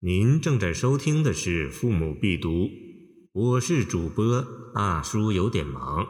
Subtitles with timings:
[0.00, 2.50] 您正在收听的是《父母必读》，
[3.32, 6.06] 我是主播大叔，有点忙。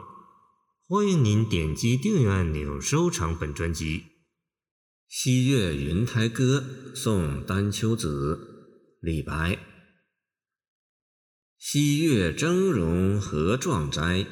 [0.85, 3.99] 欢迎您点击订阅按钮，收藏本专辑。
[5.07, 6.65] 《西岳云台歌》
[6.95, 9.57] 送丹丘子，李白。
[11.57, 14.27] 西岳峥嵘何壮哉！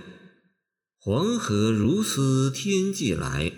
[1.00, 3.54] 黄河如丝天际来。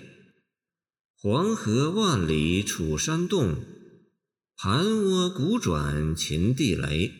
[1.15, 3.55] 黄河万里楚山动。
[4.59, 7.13] 盘涡鼓转秦地雷，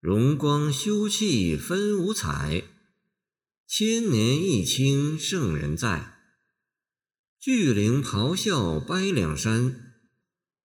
[0.00, 2.64] 荣光休憩分五彩，
[3.68, 6.16] 千年一清圣人在。
[7.38, 9.94] 巨灵咆哮掰两山，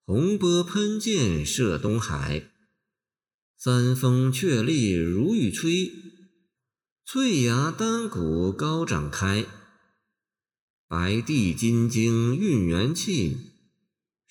[0.04, 2.50] 洪波喷溅射东海。
[3.56, 5.92] 三峰确立如玉吹，
[7.06, 9.46] 翠崖丹谷高展开。
[10.88, 13.51] 白帝金睛运元气。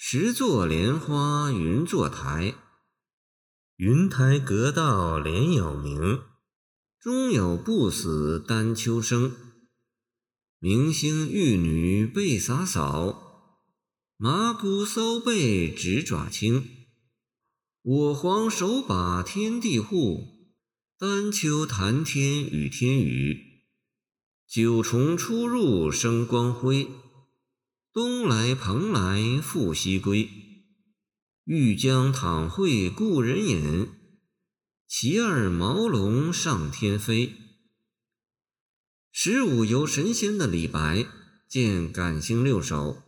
[0.02, 2.54] 十座莲花云座台，
[3.76, 6.22] 云台阁道莲有名，
[6.98, 9.36] 终有不死丹丘生。
[10.58, 13.58] 明星玉女被洒扫，
[14.16, 16.66] 麻姑搔背指爪轻。
[17.82, 20.48] 我皇手把天地护，
[20.98, 23.66] 丹丘谈天与天雨。
[24.48, 26.88] 九重出入生光辉。
[27.92, 30.28] 东来蓬莱复西归，
[31.42, 33.88] 欲将倘会故人隐。
[34.86, 37.34] 其二毛龙上天飞。
[39.10, 41.04] 十五游神仙的李白
[41.48, 43.02] 见感兴六首，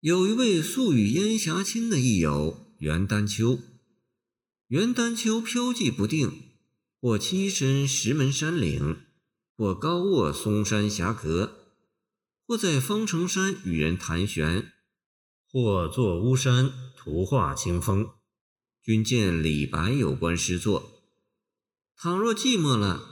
[0.00, 3.60] 有一位素与烟霞亲的益友袁丹丘。
[4.68, 6.44] 袁丹丘飘寂不定，
[6.98, 9.00] 或栖身石门山岭，
[9.54, 11.57] 或高卧嵩山峡阁。
[12.48, 14.72] 或在方城山与人谈玄，
[15.52, 18.08] 或坐巫山图画清风，
[18.82, 21.02] 均见李白有关诗作。
[21.94, 23.02] 倘若寂寞了，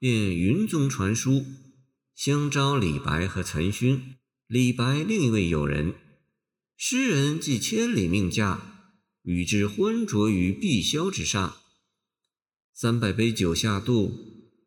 [0.00, 1.46] 便云中传书，
[2.16, 4.16] 相招李白和岑勋。
[4.48, 5.94] 李白另一位友人，
[6.76, 11.58] 诗人即千里命驾，与之欢酌于碧霄之上，
[12.74, 14.12] 三百杯酒下肚，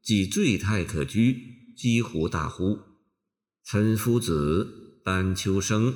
[0.01, 2.92] 即醉态可掬，几乎大呼。
[3.65, 5.95] 岑夫子，丹丘生，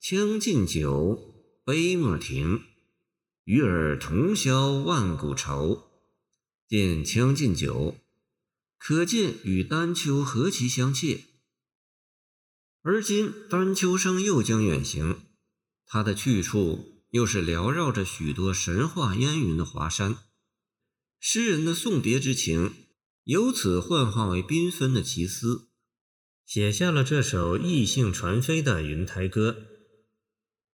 [0.00, 1.34] 将进酒，
[1.64, 2.62] 杯莫停。
[3.44, 5.84] 与尔同销万古愁。
[6.68, 7.94] 见《将进酒》，
[8.76, 11.20] 可见与丹丘何其相切。
[12.82, 15.20] 而今丹丘生又将远行，
[15.86, 20.18] 他的去处又是缭绕着许多神话烟云的华山。
[21.20, 22.74] 诗人的送别之情，
[23.22, 25.68] 由此幻化为缤纷的奇思。
[26.46, 29.50] 写下了这首意兴传飞的《云台歌》。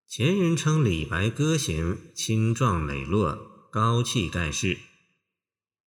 [0.09, 4.79] 前人称李白歌行清壮磊落，高气盖世。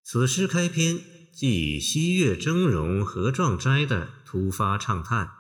[0.04, 1.00] 此诗开篇
[1.34, 5.31] 即以“西岳峥嵘何壮哉”的突发畅叹，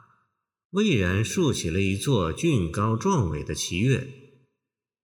[0.70, 4.12] 蔚然竖起了一座峻高壮伟的奇岳。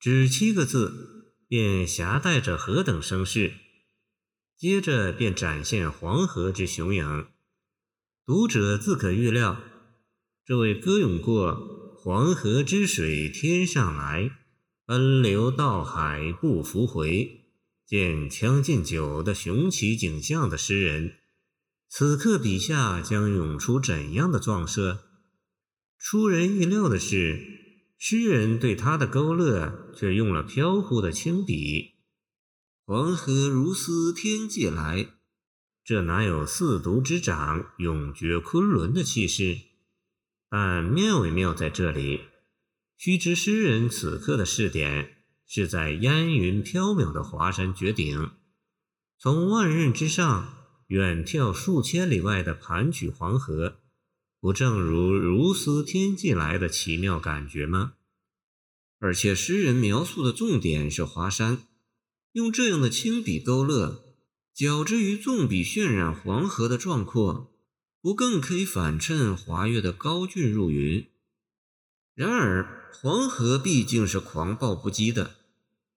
[0.01, 3.53] 只七个字，便挟带着何等声势。
[4.57, 7.29] 接着便展现黄河之雄阳。
[8.29, 9.59] 读者自可预料，
[10.45, 14.31] 这位歌咏过黄河之水天上来，
[14.85, 17.47] 奔流到海不复回，
[17.87, 21.15] 见《将进酒》的雄奇景象的诗人，
[21.89, 25.05] 此刻笔下将涌出怎样的壮色？
[25.99, 27.41] 出人意料的是，
[27.97, 31.95] 诗人对他的勾勒却用了飘忽的轻笔
[32.85, 35.15] ：“黄河如丝天际来。”
[35.89, 39.57] 这哪有四足之长、永绝昆仑的气势？
[40.51, 42.25] 但妙为妙在这里。
[42.99, 48.33] 须知诗人此刻的视点是在烟云飘渺的华山绝顶，
[49.19, 53.79] 从万仞之上远眺数千里外的盘曲黄河，
[54.41, 57.95] 不正如如斯天际来的奇妙感觉吗？
[58.99, 61.67] 而且诗人描述的重点是华山，
[62.33, 64.05] 用这样的轻笔勾勒。
[64.59, 67.55] 较之于纵笔渲染黄河的壮阔，
[68.03, 71.07] 不更可以反衬华岳的高峻入云？
[72.13, 75.37] 然而黄河毕竟是狂暴不羁的，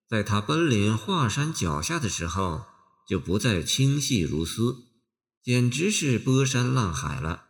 [0.07, 2.65] 在它奔临华山脚下的时候，
[3.09, 4.75] 就不再清细如丝，
[5.41, 7.45] 简直是波山浪海了。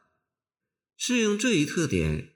[0.95, 2.35] 适应这一特点，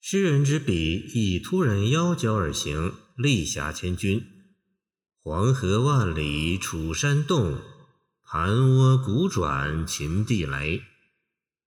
[0.00, 4.26] 诗人之笔亦突然腰交而行，力侠千钧。
[5.22, 7.62] 黄河万里楚山动。
[8.28, 10.82] 盘涡鼓转秦地雷，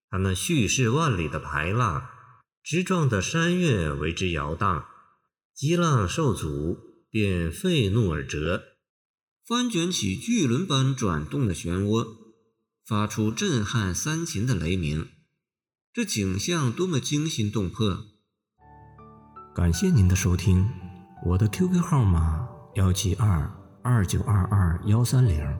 [0.09, 2.09] 他那蓄势万里的排浪，
[2.61, 4.85] 直撞的山岳为之摇荡，
[5.55, 6.77] 激浪受阻，
[7.09, 8.63] 便愤怒而折，
[9.47, 12.05] 翻卷起巨轮般转动的漩涡，
[12.85, 15.07] 发出震撼三秦的雷鸣。
[15.93, 18.05] 这景象多么惊心动魄！
[19.55, 20.69] 感谢您的收听，
[21.25, 22.45] 我的 QQ 号码
[22.75, 23.49] 幺七二
[23.81, 25.59] 二九二二幺三零，